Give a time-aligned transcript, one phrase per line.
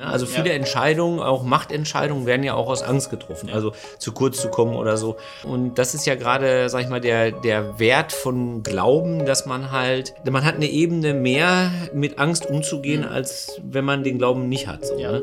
[0.00, 0.54] Also viele ja.
[0.54, 4.96] Entscheidungen, auch Machtentscheidungen, werden ja auch aus Angst getroffen, also zu kurz zu kommen oder
[4.96, 5.16] so.
[5.42, 9.72] Und das ist ja gerade, sag ich mal, der, der Wert von Glauben, dass man
[9.72, 13.08] halt, man hat eine Ebene mehr mit Angst umzugehen, mhm.
[13.08, 14.86] als wenn man den Glauben nicht hat.
[14.86, 15.12] So, ja.
[15.12, 15.22] ne?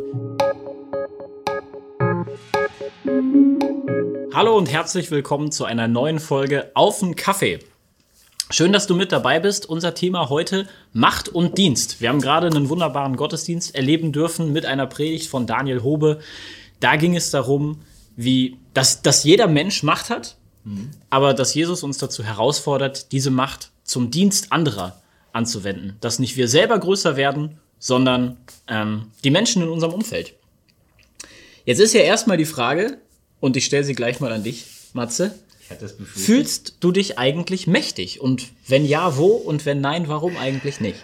[4.34, 7.60] Hallo und herzlich willkommen zu einer neuen Folge Auf den Kaffee.
[8.52, 9.68] Schön, dass du mit dabei bist.
[9.68, 12.00] Unser Thema heute Macht und Dienst.
[12.00, 16.20] Wir haben gerade einen wunderbaren Gottesdienst erleben dürfen mit einer Predigt von Daniel Hobe.
[16.80, 17.82] Da ging es darum,
[18.16, 20.92] wie, dass, dass jeder Mensch Macht hat, mhm.
[21.10, 25.02] aber dass Jesus uns dazu herausfordert, diese Macht zum Dienst anderer
[25.34, 25.98] anzuwenden.
[26.00, 30.36] Dass nicht wir selber größer werden, sondern ähm, die Menschen in unserem Umfeld.
[31.66, 33.00] Jetzt ist ja erstmal die Frage,
[33.40, 35.34] und ich stelle sie gleich mal an dich, Matze.
[36.06, 38.22] Fühlst du dich eigentlich mächtig?
[38.22, 39.28] Und wenn ja, wo?
[39.28, 41.04] Und wenn nein, warum eigentlich nicht?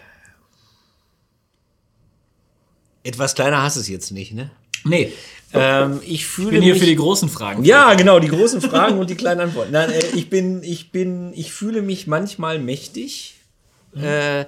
[3.04, 4.52] Etwas kleiner hast es jetzt nicht, ne?
[4.84, 5.14] Nee.
[5.54, 7.64] Ähm, ich fühle ich bin hier mich, für die großen Fragen.
[7.66, 9.72] Ja, genau, die großen Fragen und die kleinen Antworten.
[9.72, 13.36] Nein, äh, ich bin, ich bin, ich fühle mich manchmal mächtig.
[13.94, 14.04] Mhm.
[14.04, 14.46] Äh, äh,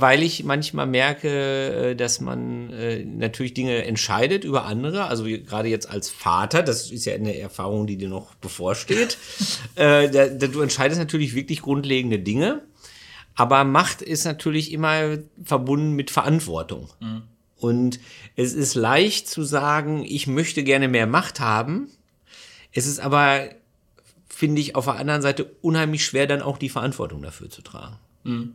[0.00, 5.06] weil ich manchmal merke, äh, dass man äh, natürlich Dinge entscheidet über andere.
[5.06, 9.18] Also gerade jetzt als Vater, das ist ja eine Erfahrung, die dir noch bevorsteht.
[9.76, 12.62] du entscheidest natürlich wirklich grundlegende Dinge.
[13.34, 16.90] Aber Macht ist natürlich immer verbunden mit Verantwortung.
[17.00, 17.22] Mhm.
[17.56, 18.00] Und
[18.36, 21.88] es ist leicht zu sagen, ich möchte gerne mehr Macht haben.
[22.72, 23.48] Es ist aber,
[24.28, 27.96] finde ich, auf der anderen Seite unheimlich schwer, dann auch die Verantwortung dafür zu tragen.
[28.24, 28.54] Mhm.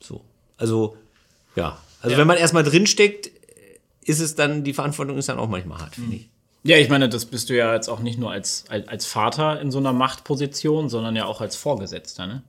[0.00, 0.22] So.
[0.56, 0.96] Also,
[1.56, 1.78] ja.
[2.00, 2.18] Also, ja.
[2.18, 3.30] wenn man erstmal drinsteckt,
[4.04, 6.28] ist es dann, die Verantwortung ist dann auch manchmal hart, finde ich.
[6.62, 9.60] Ja, ich meine, das bist du ja jetzt auch nicht nur als, als, als Vater
[9.60, 12.42] in so einer Machtposition, sondern ja auch als Vorgesetzter, ne?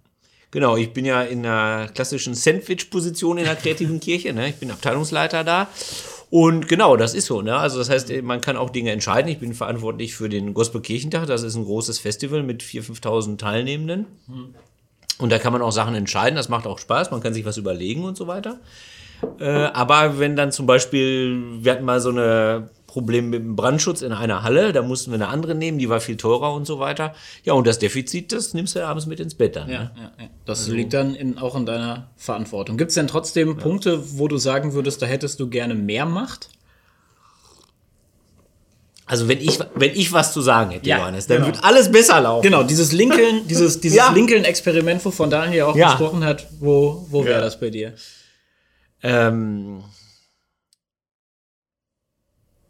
[0.52, 4.48] Genau, ich bin ja in einer klassischen Sandwich-Position in der kreativen Kirche, ne?
[4.48, 5.68] Ich bin Abteilungsleiter da.
[6.30, 7.42] Und genau, das ist so.
[7.42, 7.56] Ne?
[7.56, 9.30] Also das heißt, man kann auch Dinge entscheiden.
[9.30, 11.28] Ich bin verantwortlich für den Gospel-Kirchentag.
[11.28, 14.06] Das ist ein großes Festival mit 4.000, 5.000 Teilnehmenden.
[15.18, 17.58] Und da kann man auch Sachen entscheiden, das macht auch Spaß, man kann sich was
[17.58, 18.60] überlegen und so weiter.
[19.40, 24.02] Äh, aber wenn dann zum Beispiel, wir hatten mal so eine Problem mit dem Brandschutz
[24.02, 26.80] in einer Halle, da mussten wir eine andere nehmen, die war viel teurer und so
[26.80, 27.14] weiter.
[27.44, 29.70] Ja, und das Defizit, das nimmst du abends mit ins Bett dann.
[29.70, 29.92] Ja, ne?
[29.96, 30.30] ja, ja.
[30.46, 32.78] Das also, liegt dann in, auch in deiner Verantwortung.
[32.78, 33.54] Gibt es denn trotzdem ja.
[33.56, 36.50] Punkte, wo du sagen würdest, da hättest du gerne mehr Macht?
[39.08, 41.48] Also wenn ich, wenn ich was zu sagen hätte, ja, Johannes, dann genau.
[41.48, 42.42] wird alles besser laufen.
[42.42, 44.12] Genau, dieses Lincoln, dieses, dieses ja.
[44.12, 45.92] Lincoln-Experiment, wovon Daniel auch ja.
[45.92, 47.94] gesprochen hat, wo, wo wäre das bei dir?
[49.04, 49.84] Ähm,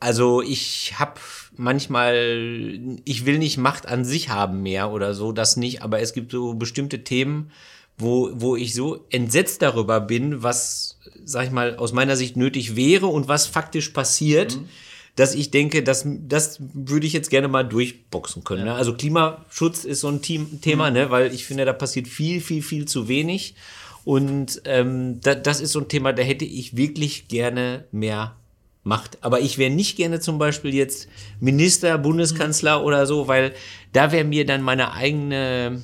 [0.02, 1.22] also ich habe
[1.56, 6.12] manchmal, ich will nicht Macht an sich haben mehr oder so, das nicht, aber es
[6.12, 7.52] gibt so bestimmte Themen,
[7.98, 12.76] wo, wo ich so entsetzt darüber bin, was, sag ich mal, aus meiner Sicht nötig
[12.76, 14.58] wäre und was faktisch passiert.
[14.58, 14.68] Mhm
[15.16, 18.66] dass ich denke, das, das würde ich jetzt gerne mal durchboxen können.
[18.66, 18.74] Ja.
[18.74, 18.76] Ne?
[18.76, 20.94] Also Klimaschutz ist so ein Team Thema, mhm.
[20.94, 21.10] ne?
[21.10, 23.56] weil ich finde, da passiert viel, viel, viel zu wenig.
[24.04, 28.36] Und ähm, da, das ist so ein Thema, da hätte ich wirklich gerne mehr
[28.84, 29.18] Macht.
[29.22, 31.08] Aber ich wäre nicht gerne zum Beispiel jetzt
[31.40, 32.86] Minister, Bundeskanzler mhm.
[32.86, 33.54] oder so, weil
[33.94, 35.82] da wäre mir dann meine eigene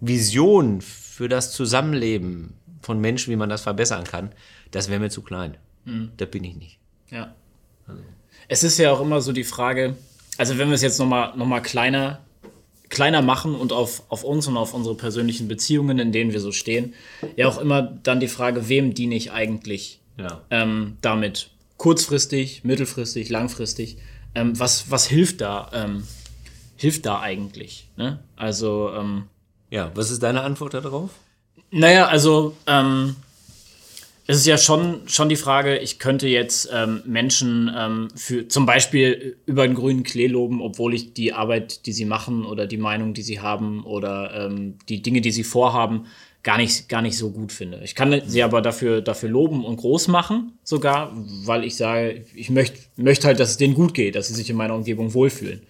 [0.00, 4.30] Vision für das Zusammenleben von Menschen, wie man das verbessern kann,
[4.70, 5.56] das wäre mir zu klein.
[5.86, 6.12] Mhm.
[6.16, 6.78] Da bin ich nicht.
[7.10, 7.34] Ja.
[7.88, 8.02] Also
[8.48, 9.96] es ist ja auch immer so die Frage,
[10.38, 12.20] also wenn wir es jetzt nochmal noch mal kleiner,
[12.88, 16.52] kleiner machen und auf, auf uns und auf unsere persönlichen Beziehungen, in denen wir so
[16.52, 16.94] stehen,
[17.36, 20.42] ja auch immer dann die Frage, wem diene ich eigentlich ja.
[20.50, 21.50] ähm, damit?
[21.76, 23.98] Kurzfristig, mittelfristig, langfristig.
[24.34, 25.70] Ähm, was, was hilft da?
[25.72, 26.04] Ähm,
[26.76, 27.88] hilft da eigentlich?
[27.96, 28.20] Ne?
[28.36, 29.24] Also ähm,
[29.70, 31.10] ja, was ist deine Antwort darauf?
[31.70, 33.16] Naja, also ähm,
[34.26, 38.64] es ist ja schon, schon die Frage, ich könnte jetzt ähm, Menschen ähm, für zum
[38.64, 42.78] Beispiel über den grünen Klee loben, obwohl ich die Arbeit, die sie machen oder die
[42.78, 46.06] Meinung, die sie haben oder ähm, die Dinge, die sie vorhaben,
[46.42, 47.80] gar nicht, gar nicht so gut finde.
[47.84, 51.12] Ich kann sie aber dafür, dafür loben und groß machen, sogar,
[51.44, 54.48] weil ich sage, ich möchte möchte halt, dass es denen gut geht, dass sie sich
[54.48, 55.60] in meiner Umgebung wohlfühlen.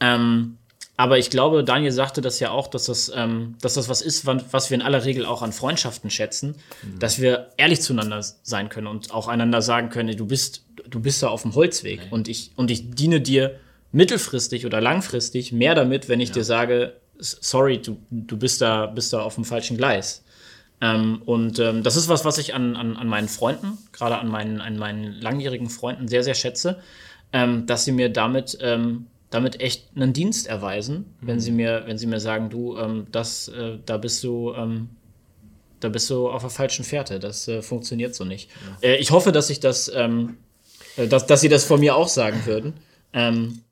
[0.00, 0.56] Mhm.
[0.96, 4.26] Aber ich glaube, Daniel sagte das ja auch, dass das, ähm, dass das was ist,
[4.26, 6.98] was wir in aller Regel auch an Freundschaften schätzen, mhm.
[7.00, 11.22] dass wir ehrlich zueinander sein können und auch einander sagen können, du bist, du bist
[11.22, 12.08] da auf dem Holzweg okay.
[12.10, 13.58] und ich, und ich diene dir
[13.90, 16.34] mittelfristig oder langfristig mehr damit, wenn ich ja.
[16.34, 20.24] dir sage, sorry, du, du bist da, bist da auf dem falschen Gleis.
[20.80, 24.28] Ähm, und ähm, das ist was, was ich an, an, an meinen Freunden, gerade an
[24.28, 26.80] meinen, an meinen langjährigen Freunden sehr, sehr schätze,
[27.32, 31.26] ähm, dass sie mir damit ähm, damit echt einen Dienst erweisen, mhm.
[31.26, 34.90] wenn sie mir, wenn sie mir sagen, du, ähm, das, äh, da bist du, ähm,
[35.80, 37.18] da bist du auf der falschen Fährte.
[37.18, 38.48] Das äh, funktioniert so nicht.
[38.80, 38.90] Ja.
[38.90, 40.36] Äh, ich hoffe, dass sich das, ähm,
[40.96, 42.74] äh, dass, dass sie das von mir auch sagen würden.
[43.12, 43.62] Ähm,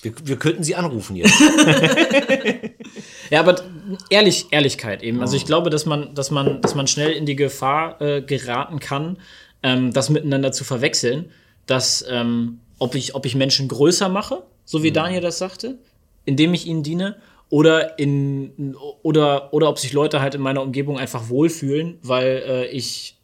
[0.00, 1.38] wir, wir könnten sie anrufen jetzt.
[3.30, 3.62] ja, aber
[4.08, 5.20] ehrlich, Ehrlichkeit eben.
[5.20, 8.80] Also ich glaube, dass man, dass man, dass man schnell in die Gefahr äh, geraten
[8.80, 9.18] kann,
[9.62, 11.32] ähm, das miteinander zu verwechseln,
[11.66, 14.94] dass ähm, ob ich, ob ich Menschen größer mache, so wie mhm.
[14.94, 15.78] Daniel das sagte,
[16.24, 17.16] indem ich ihnen diene,
[17.50, 22.66] oder in oder oder ob sich Leute halt in meiner Umgebung einfach wohlfühlen, weil äh,
[22.66, 23.17] ich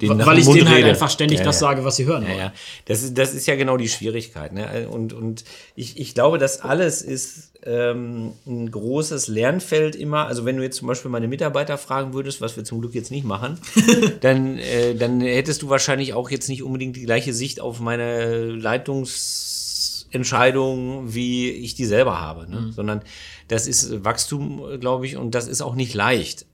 [0.00, 1.68] weil ich denen halt einfach ständig ja, das ja.
[1.68, 2.24] sage, was sie hören.
[2.26, 2.52] Ja, ja.
[2.86, 4.52] Das, ist, das ist ja genau die Schwierigkeit.
[4.52, 4.88] Ne?
[4.88, 5.42] Und, und
[5.74, 10.26] ich, ich glaube, das alles ist ähm, ein großes Lernfeld immer.
[10.26, 13.10] Also wenn du jetzt zum Beispiel meine Mitarbeiter fragen würdest, was wir zum Glück jetzt
[13.10, 13.58] nicht machen,
[14.20, 18.50] dann, äh, dann hättest du wahrscheinlich auch jetzt nicht unbedingt die gleiche Sicht auf meine
[18.50, 22.48] Leitungsentscheidung, wie ich die selber habe.
[22.50, 22.60] Ne?
[22.60, 22.72] Mhm.
[22.72, 23.02] Sondern
[23.48, 26.46] das ist Wachstum, glaube ich, und das ist auch nicht leicht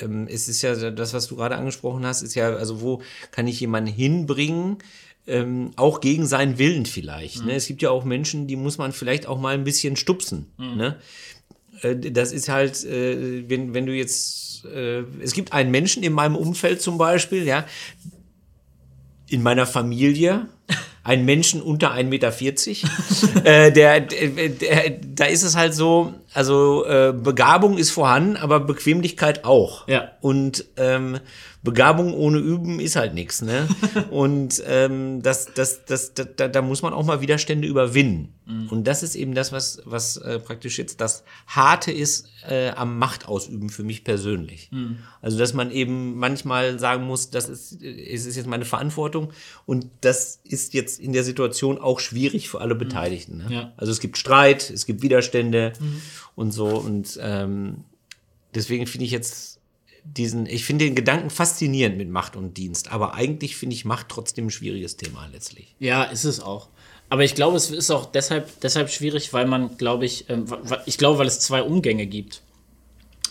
[0.00, 3.46] ähm, es ist ja das, was du gerade angesprochen hast, ist ja, also wo kann
[3.46, 4.78] ich jemanden hinbringen,
[5.26, 7.40] ähm, auch gegen seinen Willen vielleicht.
[7.40, 7.46] Mhm.
[7.46, 7.54] Ne?
[7.54, 10.46] Es gibt ja auch Menschen, die muss man vielleicht auch mal ein bisschen stupsen.
[10.58, 10.76] Mhm.
[10.76, 10.96] Ne?
[11.82, 16.12] Äh, das ist halt, äh, wenn, wenn du jetzt, äh, es gibt einen Menschen in
[16.12, 17.66] meinem Umfeld zum Beispiel, ja,
[19.28, 20.48] in meiner Familie,
[21.04, 22.32] einen Menschen unter 1,40 Meter,
[23.46, 28.60] äh, der, der, der, da ist es halt so, also äh, Begabung ist vorhanden, aber
[28.60, 29.86] Bequemlichkeit auch.
[29.86, 30.10] Ja.
[30.20, 31.20] Und ähm,
[31.64, 33.66] Begabung ohne Üben ist halt nichts, ne?
[34.10, 38.34] Und ähm, das, das, das, das, da, da muss man auch mal Widerstände überwinden.
[38.44, 38.68] Mhm.
[38.68, 42.98] Und das ist eben das, was, was äh, praktisch jetzt das Harte ist äh, am
[42.98, 44.68] Machtausüben für mich persönlich.
[44.72, 44.98] Mhm.
[45.22, 49.32] Also, dass man eben manchmal sagen muss, das ist, es ist jetzt meine Verantwortung
[49.64, 53.38] und das ist jetzt in der Situation auch schwierig für alle Beteiligten.
[53.38, 53.46] Ne?
[53.48, 53.72] Ja.
[53.78, 56.02] Also es gibt Streit, es gibt Widerstände mhm.
[56.36, 56.66] Und so.
[56.66, 57.84] Und ähm,
[58.54, 59.60] deswegen finde ich jetzt
[60.04, 64.08] diesen, ich finde den Gedanken faszinierend mit Macht und Dienst, aber eigentlich finde ich Macht
[64.08, 65.74] trotzdem ein schwieriges Thema letztlich.
[65.78, 66.68] Ja, ist es auch.
[67.08, 70.46] Aber ich glaube, es ist auch deshalb, deshalb schwierig, weil man, glaube ich, ähm,
[70.86, 72.42] ich glaube, weil es zwei Umgänge gibt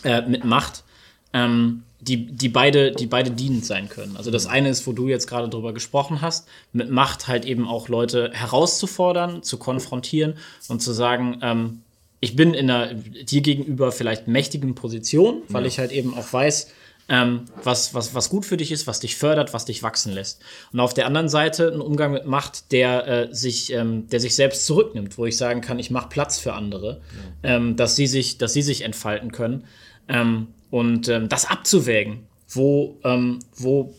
[0.04, 0.84] äh, mit Macht,
[1.32, 4.16] ähm, die, die, beide, die beide dienend sein können.
[4.16, 7.66] Also das eine ist, wo du jetzt gerade drüber gesprochen hast, mit Macht halt eben
[7.66, 10.34] auch Leute herauszufordern, zu konfrontieren
[10.68, 11.82] und zu sagen, ähm,
[12.24, 15.68] ich bin in einer dir gegenüber vielleicht mächtigen Position, weil ja.
[15.68, 16.68] ich halt eben auch weiß,
[17.08, 20.40] ähm, was, was, was gut für dich ist, was dich fördert, was dich wachsen lässt.
[20.72, 24.34] Und auf der anderen Seite ein Umgang mit Macht, der, äh, sich, ähm, der sich
[24.34, 27.02] selbst zurücknimmt, wo ich sagen kann, ich mache Platz für andere,
[27.42, 27.56] ja.
[27.56, 29.64] ähm, dass, sie sich, dass sie sich entfalten können.
[30.08, 33.94] Ähm, und ähm, das abzuwägen, wo, ähm, wo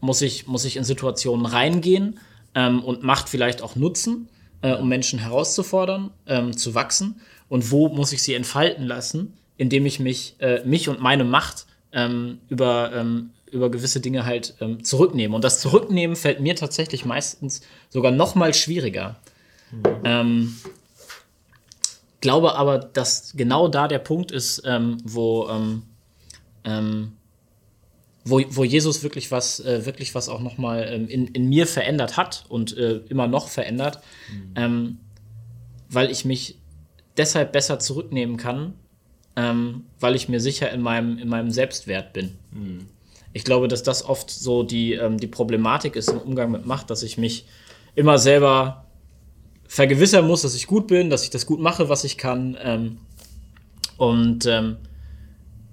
[0.00, 2.20] muss, ich, muss ich in Situationen reingehen
[2.56, 4.28] und Macht vielleicht auch nutzen,
[4.62, 6.12] äh, um Menschen herauszufordern,
[6.54, 7.20] zu wachsen
[7.54, 11.66] und wo muss ich sie entfalten lassen, indem ich mich, äh, mich und meine Macht
[11.92, 15.36] ähm, über, ähm, über gewisse Dinge halt ähm, zurücknehme.
[15.36, 17.60] Und das Zurücknehmen fällt mir tatsächlich meistens
[17.90, 19.20] sogar noch mal schwieriger.
[19.70, 20.56] Mhm.
[22.20, 25.82] glaube aber, dass genau da der Punkt ist, ähm, wo, ähm,
[26.64, 27.12] ähm,
[28.24, 32.16] wo, wo Jesus wirklich was, äh, wirklich was auch noch mal in, in mir verändert
[32.16, 34.00] hat und äh, immer noch verändert,
[34.56, 34.98] mhm.
[35.88, 36.58] weil ich mich
[37.16, 38.74] deshalb besser zurücknehmen kann,
[39.36, 42.36] ähm, weil ich mir sicher in meinem, in meinem Selbstwert bin.
[42.52, 42.86] Mhm.
[43.32, 46.90] Ich glaube, dass das oft so die, ähm, die Problematik ist im Umgang mit Macht,
[46.90, 47.46] dass ich mich
[47.94, 48.84] immer selber
[49.66, 52.56] vergewissern muss, dass ich gut bin, dass ich das gut mache, was ich kann.
[52.62, 52.98] Ähm,
[53.96, 54.76] und ähm,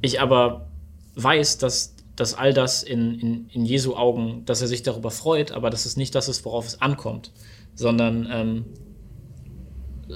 [0.02, 0.68] ich aber
[1.16, 5.52] weiß, dass, dass all das in, in, in Jesu Augen, dass er sich darüber freut,
[5.52, 7.32] aber dass es nicht das ist, worauf es ankommt,
[7.76, 8.66] sondern ähm,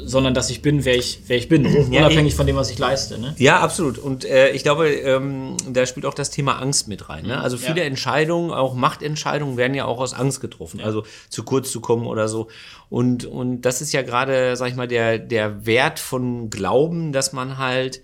[0.04, 2.70] sondern dass ich bin, wer ich, wer ich bin, ja, unabhängig ich, von dem, was
[2.70, 3.18] ich leiste.
[3.18, 3.34] Ne?
[3.38, 3.98] Ja, absolut.
[3.98, 7.26] Und äh, ich glaube, ähm, da spielt auch das Thema Angst mit rein.
[7.26, 7.36] Ne?
[7.36, 7.42] Mhm.
[7.42, 7.86] Also viele ja.
[7.86, 10.80] Entscheidungen, auch Machtentscheidungen, werden ja auch aus Angst getroffen.
[10.80, 10.86] Ja.
[10.86, 12.50] Also zu kurz zu kommen oder so.
[12.90, 17.34] Und, und das ist ja gerade, sag ich mal, der, der Wert von Glauben, dass
[17.34, 18.02] man halt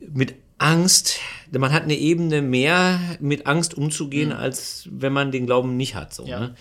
[0.00, 4.36] mit Angst, man hat eine Ebene mehr mit Angst umzugehen, mhm.
[4.36, 6.14] als wenn man den Glauben nicht hat.
[6.14, 6.54] So, ne?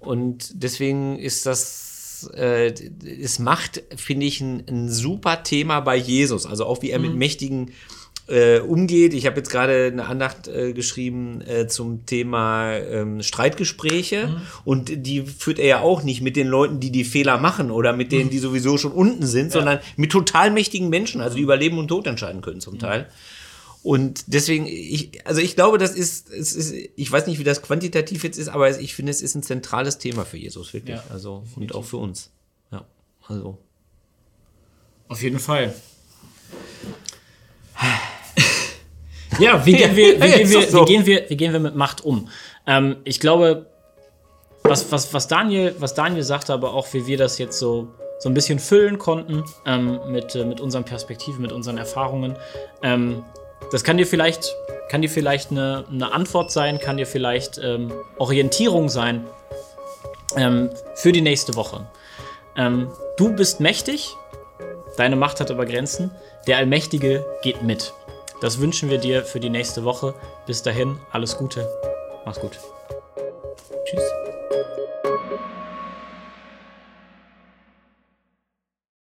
[0.00, 1.91] Und deswegen ist das
[2.28, 2.74] äh,
[3.22, 6.46] es macht, finde ich, ein, ein, super Thema bei Jesus.
[6.46, 7.06] Also auch wie er mhm.
[7.06, 7.72] mit mächtigen
[8.28, 9.14] äh, umgeht.
[9.14, 14.36] Ich habe jetzt gerade eine Andacht äh, geschrieben äh, zum Thema ähm, Streitgespräche mhm.
[14.64, 17.92] und die führt er ja auch nicht mit den Leuten, die die Fehler machen oder
[17.92, 18.30] mit denen, mhm.
[18.30, 19.52] die sowieso schon unten sind, ja.
[19.52, 22.78] sondern mit total mächtigen Menschen, also die über Leben und Tod entscheiden können zum mhm.
[23.82, 27.62] Und deswegen, ich, also ich glaube, das ist, es ist, ich weiß nicht, wie das
[27.62, 30.96] quantitativ jetzt ist, aber ich finde, es ist ein zentrales Thema für Jesus, wirklich.
[30.96, 32.30] Ja, also, und auch für uns.
[32.70, 32.84] Ja,
[33.26, 33.58] also.
[35.08, 35.74] Auf jeden Fall.
[39.38, 40.82] Ja, wie gehen wir, wie gehen wir, so.
[40.82, 42.28] wie gehen wir, wie gehen wir mit Macht um?
[42.66, 43.66] Ähm, ich glaube,
[44.62, 47.88] was, was, was, Daniel, was Daniel sagte, aber auch wie wir das jetzt so,
[48.20, 52.36] so ein bisschen füllen konnten ähm, mit, äh, mit unseren Perspektiven, mit unseren Erfahrungen.
[52.82, 53.24] Ähm,
[53.70, 54.54] das kann dir vielleicht,
[54.88, 59.26] kann dir vielleicht eine, eine Antwort sein, kann dir vielleicht ähm, Orientierung sein
[60.36, 61.86] ähm, für die nächste Woche.
[62.56, 64.14] Ähm, du bist mächtig,
[64.96, 66.10] deine Macht hat aber Grenzen.
[66.46, 67.92] Der Allmächtige geht mit.
[68.40, 70.14] Das wünschen wir dir für die nächste Woche.
[70.46, 71.68] Bis dahin, alles Gute.
[72.24, 72.58] Mach's gut.
[73.84, 74.02] Tschüss.